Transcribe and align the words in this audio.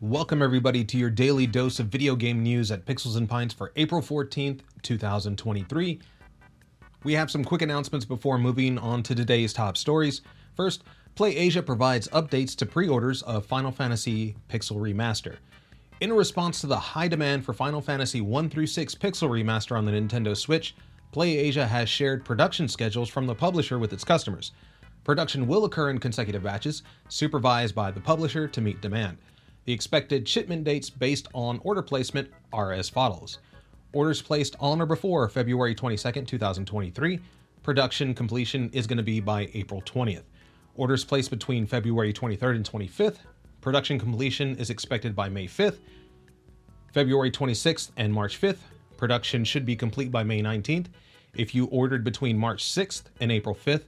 Welcome, 0.00 0.42
everybody, 0.42 0.84
to 0.84 0.96
your 0.96 1.10
daily 1.10 1.48
dose 1.48 1.80
of 1.80 1.88
video 1.88 2.14
game 2.14 2.40
news 2.40 2.70
at 2.70 2.86
Pixels 2.86 3.16
and 3.16 3.28
Pints 3.28 3.52
for 3.52 3.72
April 3.74 4.00
14th, 4.00 4.60
2023. 4.82 5.98
We 7.02 7.12
have 7.14 7.28
some 7.32 7.44
quick 7.44 7.62
announcements 7.62 8.06
before 8.06 8.38
moving 8.38 8.78
on 8.78 9.02
to 9.02 9.16
today's 9.16 9.52
top 9.52 9.76
stories. 9.76 10.20
First, 10.54 10.84
PlayAsia 11.16 11.66
provides 11.66 12.06
updates 12.10 12.54
to 12.58 12.66
pre 12.66 12.86
orders 12.86 13.22
of 13.22 13.44
Final 13.46 13.72
Fantasy 13.72 14.36
Pixel 14.48 14.76
Remaster. 14.76 15.38
In 16.00 16.12
response 16.12 16.60
to 16.60 16.68
the 16.68 16.78
high 16.78 17.08
demand 17.08 17.44
for 17.44 17.52
Final 17.52 17.80
Fantasy 17.80 18.20
1 18.20 18.50
through 18.50 18.68
6 18.68 18.94
Pixel 18.94 19.28
Remaster 19.28 19.76
on 19.76 19.84
the 19.84 19.90
Nintendo 19.90 20.36
Switch, 20.36 20.76
PlayAsia 21.12 21.66
has 21.66 21.88
shared 21.88 22.24
production 22.24 22.68
schedules 22.68 23.08
from 23.08 23.26
the 23.26 23.34
publisher 23.34 23.80
with 23.80 23.92
its 23.92 24.04
customers. 24.04 24.52
Production 25.02 25.48
will 25.48 25.64
occur 25.64 25.90
in 25.90 25.98
consecutive 25.98 26.44
batches, 26.44 26.84
supervised 27.08 27.74
by 27.74 27.90
the 27.90 28.00
publisher 28.00 28.46
to 28.46 28.60
meet 28.60 28.80
demand. 28.80 29.18
The 29.68 29.74
expected 29.74 30.26
shipment 30.26 30.64
dates 30.64 30.88
based 30.88 31.28
on 31.34 31.60
order 31.62 31.82
placement 31.82 32.30
are 32.54 32.72
as 32.72 32.88
follows 32.88 33.36
Orders 33.92 34.22
placed 34.22 34.56
on 34.60 34.80
or 34.80 34.86
before 34.86 35.28
February 35.28 35.74
22, 35.74 36.10
2023. 36.22 37.20
Production 37.62 38.14
completion 38.14 38.70
is 38.72 38.86
going 38.86 38.96
to 38.96 39.02
be 39.02 39.20
by 39.20 39.50
April 39.52 39.82
20th. 39.82 40.22
Orders 40.74 41.04
placed 41.04 41.28
between 41.28 41.66
February 41.66 42.14
23rd 42.14 42.56
and 42.56 42.64
25th. 42.64 43.18
Production 43.60 43.98
completion 43.98 44.56
is 44.56 44.70
expected 44.70 45.14
by 45.14 45.28
May 45.28 45.46
5th. 45.46 45.80
February 46.94 47.30
26th 47.30 47.90
and 47.98 48.10
March 48.10 48.40
5th. 48.40 48.60
Production 48.96 49.44
should 49.44 49.66
be 49.66 49.76
complete 49.76 50.10
by 50.10 50.24
May 50.24 50.40
19th. 50.40 50.86
If 51.34 51.54
you 51.54 51.66
ordered 51.66 52.04
between 52.04 52.38
March 52.38 52.64
6th 52.64 53.02
and 53.20 53.30
April 53.30 53.54
5th, 53.54 53.84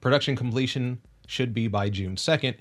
production 0.00 0.36
completion 0.36 1.00
should 1.26 1.52
be 1.52 1.66
by 1.66 1.90
June 1.90 2.14
2nd. 2.14 2.54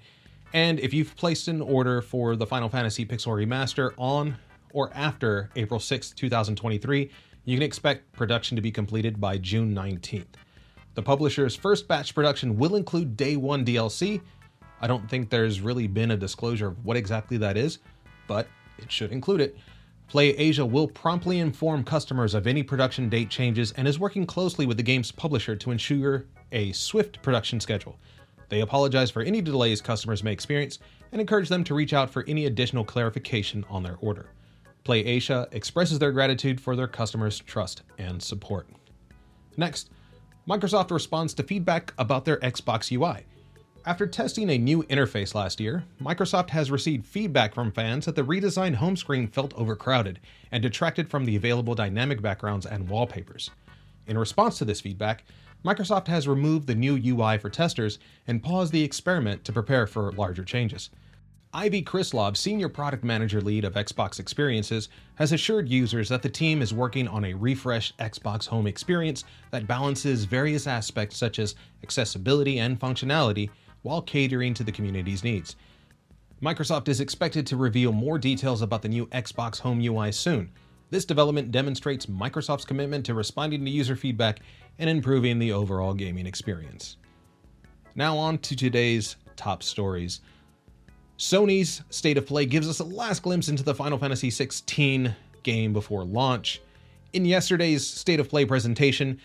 And 0.53 0.79
if 0.79 0.93
you've 0.93 1.15
placed 1.15 1.47
an 1.47 1.61
order 1.61 2.01
for 2.01 2.35
the 2.35 2.45
Final 2.45 2.69
Fantasy 2.69 3.05
Pixel 3.05 3.33
Remaster 3.33 3.93
on 3.97 4.37
or 4.71 4.91
after 4.93 5.49
April 5.55 5.79
6, 5.79 6.11
2023, 6.11 7.09
you 7.45 7.55
can 7.57 7.63
expect 7.63 8.11
production 8.13 8.55
to 8.55 8.61
be 8.61 8.71
completed 8.71 9.19
by 9.19 9.37
June 9.39 9.73
19th. 9.73 10.25
The 10.93 11.01
publisher's 11.01 11.55
first 11.55 11.87
batch 11.87 12.13
production 12.13 12.55
will 12.55 12.75
include 12.75 13.17
Day 13.17 13.35
1 13.35 13.65
DLC. 13.65 14.21
I 14.79 14.85
don't 14.85 15.09
think 15.09 15.31
there's 15.31 15.59
really 15.59 15.87
been 15.87 16.11
a 16.11 16.17
disclosure 16.17 16.67
of 16.67 16.85
what 16.85 16.97
exactly 16.97 17.37
that 17.37 17.57
is, 17.57 17.79
but 18.27 18.47
it 18.77 18.91
should 18.91 19.11
include 19.11 19.41
it. 19.41 19.57
PlayAsia 20.07 20.69
will 20.69 20.87
promptly 20.87 21.39
inform 21.39 21.83
customers 21.83 22.35
of 22.35 22.45
any 22.45 22.61
production 22.61 23.09
date 23.09 23.29
changes 23.29 23.71
and 23.71 23.87
is 23.87 23.99
working 23.99 24.27
closely 24.27 24.67
with 24.67 24.77
the 24.77 24.83
game's 24.83 25.11
publisher 25.11 25.55
to 25.55 25.71
ensure 25.71 26.25
a 26.51 26.71
swift 26.73 27.23
production 27.23 27.59
schedule. 27.59 27.97
They 28.53 28.61
apologize 28.61 29.09
for 29.09 29.23
any 29.23 29.41
delays 29.41 29.81
customers 29.81 30.23
may 30.23 30.31
experience 30.31 30.77
and 31.11 31.19
encourage 31.19 31.49
them 31.49 31.63
to 31.63 31.73
reach 31.73 31.91
out 31.91 32.11
for 32.11 32.23
any 32.27 32.45
additional 32.45 32.85
clarification 32.85 33.65
on 33.67 33.81
their 33.81 33.97
order. 33.99 34.29
Play 34.83 35.03
PlayAsia 35.03 35.51
expresses 35.51 35.97
their 35.97 36.11
gratitude 36.11 36.61
for 36.61 36.75
their 36.75 36.87
customers' 36.87 37.39
trust 37.39 37.81
and 37.97 38.21
support. 38.21 38.69
Next, 39.57 39.89
Microsoft 40.47 40.91
responds 40.91 41.33
to 41.33 41.41
feedback 41.41 41.95
about 41.97 42.25
their 42.25 42.37
Xbox 42.41 42.91
UI. 42.91 43.25
After 43.87 44.05
testing 44.05 44.51
a 44.51 44.57
new 44.59 44.83
interface 44.83 45.33
last 45.33 45.59
year, 45.59 45.83
Microsoft 45.99 46.51
has 46.51 46.69
received 46.69 47.07
feedback 47.07 47.55
from 47.55 47.71
fans 47.71 48.05
that 48.05 48.15
the 48.15 48.21
redesigned 48.21 48.75
home 48.75 48.95
screen 48.95 49.27
felt 49.27 49.55
overcrowded 49.55 50.19
and 50.51 50.61
detracted 50.61 51.09
from 51.09 51.25
the 51.25 51.35
available 51.35 51.73
dynamic 51.73 52.21
backgrounds 52.21 52.67
and 52.67 52.87
wallpapers. 52.87 53.49
In 54.05 54.15
response 54.15 54.59
to 54.59 54.65
this 54.65 54.81
feedback, 54.81 55.23
Microsoft 55.63 56.07
has 56.07 56.27
removed 56.27 56.67
the 56.67 56.75
new 56.75 56.99
UI 57.01 57.37
for 57.37 57.49
testers 57.49 57.97
and 58.27 58.43
paused 58.43 58.73
the 58.73 58.83
experiment 58.83 59.45
to 59.45 59.53
prepare 59.53 59.87
for 59.87 60.11
larger 60.11 60.43
changes. 60.43 60.89
Ivy 61.55 61.83
Krislov, 61.83 62.35
Senior 62.35 62.67
Product 62.67 63.03
Manager 63.03 63.39
Lead 63.39 63.63
of 63.63 63.75
Xbox 63.75 64.19
Experiences, 64.19 64.89
has 65.15 65.31
assured 65.31 65.69
users 65.69 66.09
that 66.09 66.23
the 66.23 66.29
team 66.29 66.61
is 66.61 66.73
working 66.73 67.07
on 67.07 67.23
a 67.23 67.35
refreshed 67.35 67.95
Xbox 67.99 68.47
Home 68.47 68.67
experience 68.67 69.23
that 69.51 69.67
balances 69.67 70.25
various 70.25 70.67
aspects 70.67 71.15
such 71.15 71.39
as 71.39 71.55
accessibility 71.83 72.59
and 72.59 72.79
functionality 72.79 73.49
while 73.83 74.01
catering 74.01 74.53
to 74.55 74.63
the 74.63 74.71
community's 74.71 75.23
needs. 75.23 75.55
Microsoft 76.41 76.89
is 76.89 76.99
expected 76.99 77.47
to 77.47 77.55
reveal 77.55 77.93
more 77.93 78.17
details 78.17 78.61
about 78.61 78.81
the 78.81 78.89
new 78.89 79.05
Xbox 79.07 79.59
Home 79.59 79.79
UI 79.79 80.11
soon. 80.11 80.51
This 80.93 81.05
development 81.05 81.51
demonstrates 81.51 82.05
Microsoft's 82.05 82.65
commitment 82.65 83.03
to 83.07 83.15
responding 83.15 83.65
to 83.65 83.71
user 83.71 83.95
feedback 83.95 84.41
and 84.77 84.87
improving 84.87 85.39
the 85.39 85.51
overall 85.51 85.95
gaming 85.95 86.27
experience. 86.27 86.97
Now, 87.95 88.15
on 88.15 88.37
to 88.37 88.55
today's 88.55 89.15
top 89.35 89.63
stories. 89.63 90.21
Sony's 91.17 91.81
State 91.89 92.19
of 92.19 92.27
Play 92.27 92.45
gives 92.45 92.69
us 92.69 92.79
a 92.79 92.83
last 92.83 93.23
glimpse 93.23 93.49
into 93.49 93.63
the 93.63 93.73
Final 93.73 93.97
Fantasy 93.97 94.29
XVI 94.29 95.15
game 95.41 95.73
before 95.73 96.03
launch. 96.03 96.61
In 97.11 97.25
yesterday's 97.25 97.87
State 97.87 98.19
of 98.19 98.29
Play 98.29 98.45
presentation, 98.45 99.19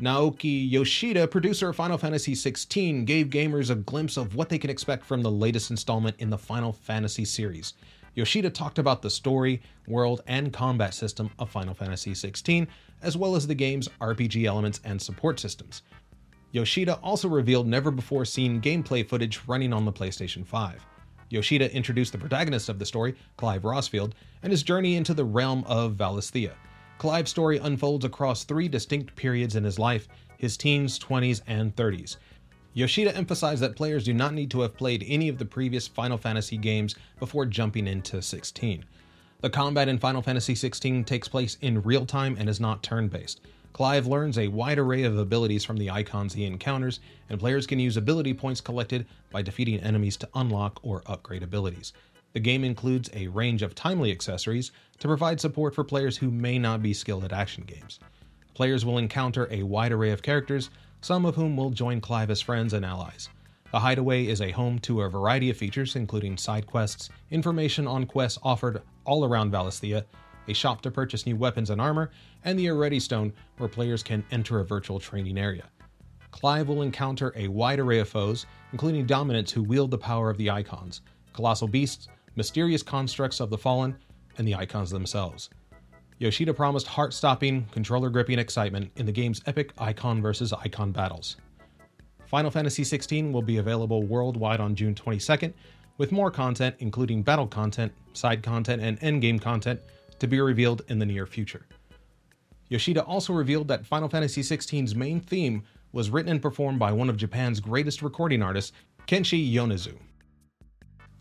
Naoki 0.00 0.70
Yoshida, 0.70 1.26
producer 1.26 1.70
of 1.70 1.76
Final 1.76 1.98
Fantasy 1.98 2.34
XVI, 2.34 3.04
gave 3.04 3.30
gamers 3.30 3.68
a 3.68 3.74
glimpse 3.74 4.16
of 4.16 4.36
what 4.36 4.48
they 4.48 4.58
can 4.58 4.70
expect 4.70 5.04
from 5.04 5.22
the 5.22 5.30
latest 5.32 5.72
installment 5.72 6.14
in 6.20 6.30
the 6.30 6.38
Final 6.38 6.72
Fantasy 6.72 7.24
series. 7.24 7.74
Yoshida 8.14 8.50
talked 8.50 8.78
about 8.78 9.02
the 9.02 9.10
story, 9.10 9.62
world, 9.86 10.20
and 10.26 10.52
combat 10.52 10.94
system 10.94 11.30
of 11.38 11.50
Final 11.50 11.74
Fantasy 11.74 12.12
XVI, 12.12 12.66
as 13.02 13.16
well 13.16 13.36
as 13.36 13.46
the 13.46 13.54
game's 13.54 13.88
RPG 14.00 14.44
elements 14.44 14.80
and 14.84 15.00
support 15.00 15.38
systems. 15.38 15.82
Yoshida 16.52 16.94
also 16.96 17.28
revealed 17.28 17.68
never 17.68 17.90
before 17.90 18.24
seen 18.24 18.60
gameplay 18.60 19.08
footage 19.08 19.40
running 19.46 19.72
on 19.72 19.84
the 19.84 19.92
PlayStation 19.92 20.44
5. 20.44 20.84
Yoshida 21.28 21.72
introduced 21.72 22.10
the 22.10 22.18
protagonist 22.18 22.68
of 22.68 22.80
the 22.80 22.84
story, 22.84 23.14
Clive 23.36 23.62
Rosfield, 23.62 24.12
and 24.42 24.50
his 24.50 24.64
journey 24.64 24.96
into 24.96 25.14
the 25.14 25.24
realm 25.24 25.62
of 25.66 25.94
Valisthea. 25.94 26.54
Clive's 26.98 27.30
story 27.30 27.58
unfolds 27.58 28.04
across 28.04 28.42
three 28.42 28.68
distinct 28.68 29.14
periods 29.14 29.56
in 29.56 29.64
his 29.64 29.78
life 29.78 30.08
his 30.38 30.56
teens, 30.56 30.98
20s, 30.98 31.42
and 31.46 31.76
30s. 31.76 32.16
Yoshida 32.72 33.16
emphasized 33.16 33.62
that 33.62 33.74
players 33.74 34.04
do 34.04 34.14
not 34.14 34.32
need 34.32 34.50
to 34.52 34.60
have 34.60 34.76
played 34.76 35.04
any 35.08 35.28
of 35.28 35.38
the 35.38 35.44
previous 35.44 35.88
Final 35.88 36.16
Fantasy 36.16 36.56
games 36.56 36.94
before 37.18 37.44
jumping 37.44 37.88
into 37.88 38.22
16. 38.22 38.84
The 39.40 39.50
combat 39.50 39.88
in 39.88 39.98
Final 39.98 40.22
Fantasy 40.22 40.54
16 40.54 41.02
takes 41.02 41.26
place 41.26 41.56
in 41.60 41.82
real 41.82 42.06
time 42.06 42.36
and 42.38 42.48
is 42.48 42.60
not 42.60 42.84
turn 42.84 43.08
based. 43.08 43.40
Clive 43.72 44.06
learns 44.06 44.38
a 44.38 44.48
wide 44.48 44.78
array 44.78 45.02
of 45.02 45.18
abilities 45.18 45.64
from 45.64 45.78
the 45.78 45.90
icons 45.90 46.34
he 46.34 46.44
encounters, 46.44 47.00
and 47.28 47.40
players 47.40 47.66
can 47.66 47.80
use 47.80 47.96
ability 47.96 48.34
points 48.34 48.60
collected 48.60 49.06
by 49.30 49.42
defeating 49.42 49.80
enemies 49.80 50.16
to 50.18 50.28
unlock 50.34 50.78
or 50.84 51.02
upgrade 51.06 51.42
abilities. 51.42 51.92
The 52.34 52.40
game 52.40 52.62
includes 52.62 53.10
a 53.12 53.26
range 53.28 53.62
of 53.62 53.74
timely 53.74 54.12
accessories 54.12 54.70
to 55.00 55.08
provide 55.08 55.40
support 55.40 55.74
for 55.74 55.82
players 55.82 56.16
who 56.18 56.30
may 56.30 56.58
not 56.58 56.82
be 56.82 56.94
skilled 56.94 57.24
at 57.24 57.32
action 57.32 57.64
games. 57.64 57.98
Players 58.54 58.84
will 58.84 58.98
encounter 58.98 59.48
a 59.50 59.64
wide 59.64 59.90
array 59.90 60.10
of 60.10 60.22
characters, 60.22 60.70
some 61.00 61.24
of 61.24 61.36
whom 61.36 61.56
will 61.56 61.70
join 61.70 62.00
Clive 62.00 62.30
as 62.30 62.40
friends 62.40 62.72
and 62.72 62.84
allies. 62.84 63.28
The 63.72 63.78
Hideaway 63.78 64.26
is 64.26 64.40
a 64.40 64.50
home 64.50 64.78
to 64.80 65.02
a 65.02 65.08
variety 65.08 65.50
of 65.50 65.56
features, 65.56 65.96
including 65.96 66.36
side 66.36 66.66
quests, 66.66 67.08
information 67.30 67.86
on 67.86 68.04
quests 68.06 68.38
offered 68.42 68.82
all 69.04 69.24
around 69.24 69.52
Valisthea, 69.52 70.04
a 70.48 70.52
shop 70.52 70.80
to 70.82 70.90
purchase 70.90 71.26
new 71.26 71.36
weapons 71.36 71.70
and 71.70 71.80
armor, 71.80 72.10
and 72.44 72.58
the 72.58 72.68
Arete 72.68 73.00
Stone, 73.00 73.32
where 73.58 73.68
players 73.68 74.02
can 74.02 74.24
enter 74.32 74.58
a 74.58 74.64
virtual 74.64 74.98
training 74.98 75.38
area. 75.38 75.64
Clive 76.32 76.68
will 76.68 76.82
encounter 76.82 77.32
a 77.36 77.48
wide 77.48 77.78
array 77.78 78.00
of 78.00 78.08
foes, 78.08 78.46
including 78.72 79.06
dominants 79.06 79.52
who 79.52 79.62
wield 79.62 79.90
the 79.90 79.98
power 79.98 80.30
of 80.30 80.36
the 80.36 80.50
icons, 80.50 81.02
colossal 81.32 81.68
beasts, 81.68 82.08
mysterious 82.36 82.82
constructs 82.82 83.40
of 83.40 83.50
the 83.50 83.58
fallen, 83.58 83.96
and 84.38 84.46
the 84.46 84.54
icons 84.54 84.90
themselves. 84.90 85.50
Yoshida 86.20 86.52
promised 86.52 86.86
heart 86.86 87.14
stopping, 87.14 87.64
controller 87.70 88.10
gripping 88.10 88.38
excitement 88.38 88.92
in 88.96 89.06
the 89.06 89.12
game's 89.12 89.40
epic 89.46 89.72
icon 89.78 90.20
versus 90.20 90.52
icon 90.52 90.92
battles. 90.92 91.38
Final 92.26 92.50
Fantasy 92.50 92.82
XVI 92.82 93.32
will 93.32 93.40
be 93.40 93.56
available 93.56 94.02
worldwide 94.02 94.60
on 94.60 94.74
June 94.74 94.94
22nd, 94.94 95.54
with 95.96 96.12
more 96.12 96.30
content, 96.30 96.76
including 96.80 97.22
battle 97.22 97.46
content, 97.46 97.90
side 98.12 98.42
content, 98.42 98.82
and 98.82 99.00
endgame 99.00 99.40
content, 99.40 99.80
to 100.18 100.26
be 100.26 100.38
revealed 100.42 100.82
in 100.88 100.98
the 100.98 101.06
near 101.06 101.24
future. 101.24 101.64
Yoshida 102.68 103.02
also 103.02 103.32
revealed 103.32 103.68
that 103.68 103.86
Final 103.86 104.10
Fantasy 104.10 104.42
XVI's 104.42 104.94
main 104.94 105.20
theme 105.20 105.62
was 105.92 106.10
written 106.10 106.32
and 106.32 106.42
performed 106.42 106.78
by 106.78 106.92
one 106.92 107.08
of 107.08 107.16
Japan's 107.16 107.60
greatest 107.60 108.02
recording 108.02 108.42
artists, 108.42 108.72
Kenshi 109.06 109.50
Yonezu. 109.50 109.96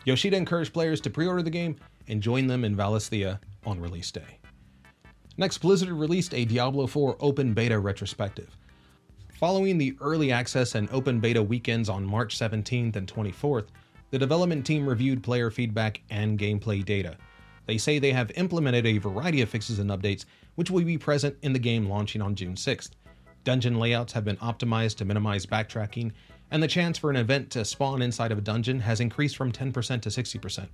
Yoshida 0.03 0.35
encouraged 0.35 0.73
players 0.73 0.99
to 0.99 1.09
pre 1.09 1.25
order 1.25 1.41
the 1.41 1.49
game 1.49 1.77
and 2.09 2.21
join 2.21 2.47
them 2.47 2.65
in 2.65 2.75
Valisthea 2.75 3.39
on 3.65 3.79
release 3.79 4.11
day. 4.11 4.38
Next, 5.39 5.59
Blizzard 5.59 5.89
released 5.91 6.33
a 6.33 6.43
Diablo 6.43 6.85
4 6.85 7.15
open 7.21 7.53
beta 7.53 7.79
retrospective. 7.79 8.57
Following 9.35 9.77
the 9.77 9.95
early 10.01 10.33
access 10.33 10.75
and 10.75 10.89
open 10.91 11.21
beta 11.21 11.41
weekends 11.41 11.87
on 11.87 12.03
March 12.03 12.37
17th 12.37 12.97
and 12.97 13.07
24th, 13.07 13.67
the 14.11 14.19
development 14.19 14.65
team 14.65 14.85
reviewed 14.85 15.23
player 15.23 15.49
feedback 15.49 16.01
and 16.09 16.37
gameplay 16.37 16.83
data. 16.83 17.15
They 17.67 17.77
say 17.77 17.99
they 17.99 18.11
have 18.11 18.31
implemented 18.35 18.85
a 18.85 18.97
variety 18.97 19.41
of 19.41 19.47
fixes 19.47 19.79
and 19.79 19.89
updates, 19.91 20.25
which 20.55 20.69
will 20.69 20.83
be 20.83 20.97
present 20.97 21.37
in 21.41 21.53
the 21.53 21.57
game 21.57 21.87
launching 21.87 22.21
on 22.21 22.35
June 22.35 22.55
6th. 22.55 22.89
Dungeon 23.45 23.79
layouts 23.79 24.11
have 24.11 24.25
been 24.25 24.35
optimized 24.37 24.97
to 24.97 25.05
minimize 25.05 25.45
backtracking, 25.45 26.11
and 26.51 26.61
the 26.61 26.67
chance 26.67 26.97
for 26.97 27.09
an 27.09 27.15
event 27.15 27.49
to 27.51 27.63
spawn 27.63 28.01
inside 28.01 28.33
of 28.33 28.39
a 28.39 28.41
dungeon 28.41 28.81
has 28.81 28.99
increased 28.99 29.37
from 29.37 29.53
10% 29.53 30.01
to 30.01 30.09
60%. 30.09 30.67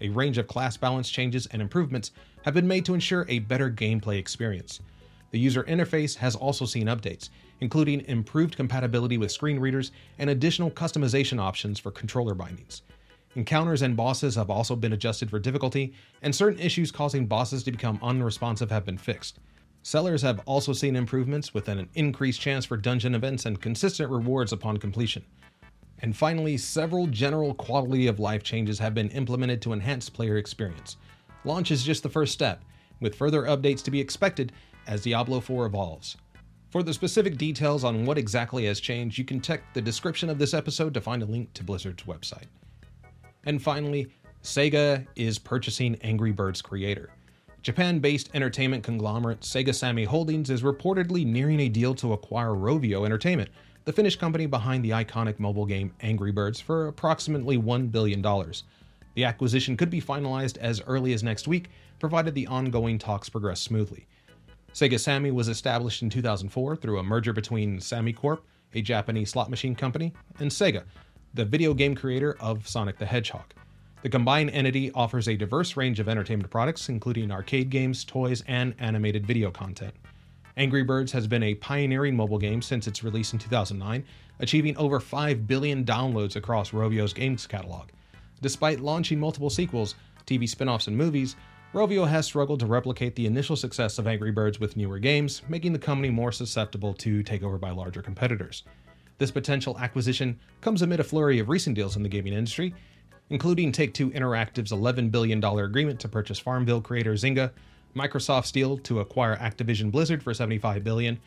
A 0.00 0.08
range 0.10 0.38
of 0.38 0.46
class 0.46 0.76
balance 0.76 1.10
changes 1.10 1.46
and 1.46 1.60
improvements 1.60 2.12
have 2.42 2.54
been 2.54 2.68
made 2.68 2.84
to 2.84 2.94
ensure 2.94 3.26
a 3.28 3.40
better 3.40 3.70
gameplay 3.70 4.18
experience. 4.18 4.80
The 5.30 5.38
user 5.38 5.64
interface 5.64 6.16
has 6.16 6.34
also 6.34 6.64
seen 6.64 6.86
updates, 6.86 7.28
including 7.60 8.04
improved 8.06 8.56
compatibility 8.56 9.18
with 9.18 9.32
screen 9.32 9.58
readers 9.58 9.92
and 10.18 10.30
additional 10.30 10.70
customization 10.70 11.40
options 11.40 11.78
for 11.78 11.90
controller 11.90 12.34
bindings. 12.34 12.82
Encounters 13.34 13.82
and 13.82 13.96
bosses 13.96 14.36
have 14.36 14.50
also 14.50 14.74
been 14.74 14.92
adjusted 14.94 15.28
for 15.28 15.38
difficulty, 15.38 15.92
and 16.22 16.34
certain 16.34 16.58
issues 16.58 16.90
causing 16.90 17.26
bosses 17.26 17.62
to 17.62 17.70
become 17.70 17.98
unresponsive 18.02 18.70
have 18.70 18.86
been 18.86 18.96
fixed. 18.96 19.38
Cellars 19.82 20.22
have 20.22 20.40
also 20.46 20.72
seen 20.72 20.96
improvements 20.96 21.54
with 21.54 21.68
an 21.68 21.88
increased 21.94 22.40
chance 22.40 22.64
for 22.64 22.76
dungeon 22.76 23.14
events 23.14 23.46
and 23.46 23.60
consistent 23.60 24.10
rewards 24.10 24.52
upon 24.52 24.76
completion. 24.78 25.24
And 26.00 26.16
finally, 26.16 26.56
several 26.56 27.06
general 27.06 27.54
quality 27.54 28.06
of 28.06 28.20
life 28.20 28.42
changes 28.42 28.78
have 28.78 28.94
been 28.94 29.10
implemented 29.10 29.60
to 29.62 29.72
enhance 29.72 30.08
player 30.08 30.36
experience. 30.36 30.96
Launch 31.44 31.70
is 31.70 31.82
just 31.82 32.02
the 32.02 32.08
first 32.08 32.32
step, 32.32 32.62
with 33.00 33.14
further 33.14 33.42
updates 33.42 33.82
to 33.84 33.90
be 33.90 34.00
expected 34.00 34.52
as 34.86 35.02
Diablo 35.02 35.40
4 35.40 35.66
evolves. 35.66 36.16
For 36.70 36.82
the 36.82 36.92
specific 36.92 37.38
details 37.38 37.82
on 37.82 38.04
what 38.04 38.18
exactly 38.18 38.66
has 38.66 38.78
changed, 38.78 39.16
you 39.16 39.24
can 39.24 39.40
check 39.40 39.62
the 39.72 39.80
description 39.80 40.28
of 40.28 40.38
this 40.38 40.54
episode 40.54 40.92
to 40.94 41.00
find 41.00 41.22
a 41.22 41.26
link 41.26 41.52
to 41.54 41.64
Blizzard's 41.64 42.02
website. 42.02 42.46
And 43.44 43.62
finally, 43.62 44.08
Sega 44.42 45.06
is 45.16 45.38
purchasing 45.38 45.96
Angry 46.02 46.30
Birds 46.30 46.60
creator. 46.60 47.10
Japan 47.62 47.98
based 47.98 48.30
entertainment 48.34 48.84
conglomerate 48.84 49.40
Sega 49.40 49.74
Sammy 49.74 50.04
Holdings 50.04 50.50
is 50.50 50.62
reportedly 50.62 51.26
nearing 51.26 51.60
a 51.60 51.68
deal 51.68 51.94
to 51.96 52.12
acquire 52.12 52.50
Rovio 52.50 53.04
Entertainment, 53.04 53.50
the 53.88 53.92
Finnish 53.94 54.16
company 54.16 54.44
behind 54.44 54.84
the 54.84 54.90
iconic 54.90 55.38
mobile 55.38 55.64
game 55.64 55.94
Angry 56.02 56.30
Birds, 56.30 56.60
for 56.60 56.88
approximately 56.88 57.56
$1 57.56 57.90
billion. 57.90 58.20
The 59.14 59.24
acquisition 59.24 59.78
could 59.78 59.88
be 59.88 59.98
finalized 59.98 60.58
as 60.58 60.82
early 60.86 61.14
as 61.14 61.22
next 61.22 61.48
week, 61.48 61.70
provided 61.98 62.34
the 62.34 62.46
ongoing 62.48 62.98
talks 62.98 63.30
progress 63.30 63.62
smoothly. 63.62 64.06
Sega 64.74 65.00
Sammy 65.00 65.30
was 65.30 65.48
established 65.48 66.02
in 66.02 66.10
2004 66.10 66.76
through 66.76 66.98
a 66.98 67.02
merger 67.02 67.32
between 67.32 67.80
Sammy 67.80 68.12
Corp, 68.12 68.44
a 68.74 68.82
Japanese 68.82 69.30
slot 69.30 69.48
machine 69.48 69.74
company, 69.74 70.12
and 70.38 70.50
Sega, 70.50 70.82
the 71.32 71.46
video 71.46 71.72
game 71.72 71.94
creator 71.94 72.36
of 72.40 72.68
Sonic 72.68 72.98
the 72.98 73.06
Hedgehog. 73.06 73.54
The 74.02 74.10
combined 74.10 74.50
entity 74.50 74.92
offers 74.92 75.28
a 75.28 75.36
diverse 75.38 75.78
range 75.78 75.98
of 75.98 76.10
entertainment 76.10 76.50
products, 76.50 76.90
including 76.90 77.32
arcade 77.32 77.70
games, 77.70 78.04
toys, 78.04 78.44
and 78.46 78.74
animated 78.80 79.26
video 79.26 79.50
content. 79.50 79.94
Angry 80.58 80.82
Birds 80.82 81.12
has 81.12 81.28
been 81.28 81.44
a 81.44 81.54
pioneering 81.54 82.16
mobile 82.16 82.36
game 82.36 82.60
since 82.60 82.88
its 82.88 83.04
release 83.04 83.32
in 83.32 83.38
2009, 83.38 84.04
achieving 84.40 84.76
over 84.76 84.98
5 84.98 85.46
billion 85.46 85.84
downloads 85.84 86.34
across 86.34 86.72
Rovio's 86.72 87.12
games 87.12 87.46
catalog. 87.46 87.90
Despite 88.42 88.80
launching 88.80 89.20
multiple 89.20 89.50
sequels, 89.50 89.94
TV 90.26 90.48
spin 90.48 90.68
offs, 90.68 90.88
and 90.88 90.96
movies, 90.96 91.36
Rovio 91.72 92.08
has 92.08 92.26
struggled 92.26 92.58
to 92.58 92.66
replicate 92.66 93.14
the 93.14 93.26
initial 93.26 93.54
success 93.54 94.00
of 94.00 94.08
Angry 94.08 94.32
Birds 94.32 94.58
with 94.58 94.76
newer 94.76 94.98
games, 94.98 95.42
making 95.48 95.74
the 95.74 95.78
company 95.78 96.10
more 96.10 96.32
susceptible 96.32 96.92
to 96.94 97.22
takeover 97.22 97.60
by 97.60 97.70
larger 97.70 98.02
competitors. 98.02 98.64
This 99.18 99.30
potential 99.30 99.78
acquisition 99.78 100.40
comes 100.60 100.82
amid 100.82 100.98
a 100.98 101.04
flurry 101.04 101.38
of 101.38 101.48
recent 101.48 101.76
deals 101.76 101.94
in 101.94 102.02
the 102.02 102.08
gaming 102.08 102.32
industry, 102.32 102.74
including 103.30 103.70
Take 103.70 103.94
Two 103.94 104.10
Interactive's 104.10 104.72
$11 104.72 105.12
billion 105.12 105.42
agreement 105.44 106.00
to 106.00 106.08
purchase 106.08 106.40
Farmville 106.40 106.80
creator 106.80 107.12
Zynga, 107.14 107.52
Microsoft's 107.94 108.52
deal 108.52 108.78
to 108.78 109.00
acquire 109.00 109.36
Activision 109.36 109.90
Blizzard 109.90 110.22
for 110.22 110.32
75 110.34 110.84
billion, 110.84 111.18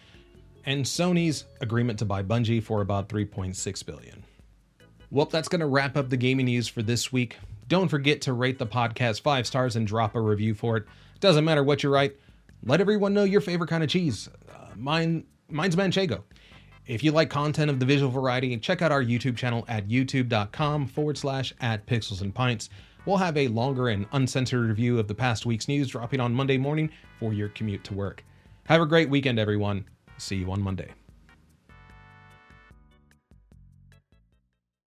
and 0.66 0.86
Sony's 0.86 1.46
agreement 1.60 2.00
to 2.00 2.06
buy 2.06 2.24
Bungie 2.24 2.64
for 2.64 2.82
about 2.82 3.10
3.6 3.10 3.86
billion. 3.86 4.24
Well, 5.10 5.26
that's 5.26 5.50
going 5.50 5.60
to 5.60 5.68
wrap 5.68 5.98
up 5.98 6.10
the 6.10 6.18
gaming 6.18 6.46
news 6.46 6.68
for 6.68 6.82
this 6.82 7.12
week. 7.12 7.38
Don't 7.68 7.90
forget 7.90 8.22
to 8.22 8.34
rate 8.34 8.60
the 8.60 8.68
podcast 8.68 9.22
five 9.22 9.48
stars 9.48 9.76
and 9.76 9.86
drop 9.86 10.16
a 10.16 10.22
review 10.22 10.54
for 10.54 10.78
it. 10.78 10.86
Doesn't 11.20 11.46
matter 11.46 11.64
what 11.64 11.84
you 11.84 11.90
write. 11.90 12.16
Let 12.64 12.80
everyone 12.80 13.14
know 13.14 13.24
your 13.24 13.42
favorite 13.42 13.70
kind 13.70 13.84
of 13.84 13.90
cheese. 13.90 14.30
Uh, 14.50 14.68
mine, 14.76 15.26
mine's 15.50 15.76
manchego. 15.76 16.24
If 16.88 17.04
you 17.04 17.12
like 17.12 17.30
content 17.30 17.70
of 17.70 17.80
the 17.80 17.86
visual 17.86 18.12
variety, 18.12 18.58
check 18.58 18.82
out 18.82 18.92
our 18.92 19.04
YouTube 19.04 19.38
channel 19.38 19.66
at 19.68 19.88
youtube.com 19.88 20.88
forward 20.88 21.18
slash 21.18 21.54
at 21.62 21.86
pixels 21.86 22.22
and 22.22 22.34
pints. 22.34 22.70
We'll 23.06 23.18
have 23.18 23.36
a 23.36 23.48
longer 23.48 23.90
and 23.90 24.06
uncensored 24.12 24.68
review 24.68 25.00
of 25.00 25.08
the 25.08 25.16
past 25.16 25.46
week's 25.46 25.68
news 25.68 25.88
dropping 25.88 26.20
on 26.20 26.36
Monday 26.36 26.58
morning 26.58 26.92
for 27.20 27.34
your 27.34 27.50
commute 27.50 27.84
to 27.86 27.96
work. 27.96 28.24
Have 28.66 28.82
a 28.82 28.86
great 28.86 29.10
weekend, 29.10 29.40
everyone. 29.40 29.86
See 30.18 30.36
you 30.36 30.52
on 30.52 30.62
Monday. 30.62 30.90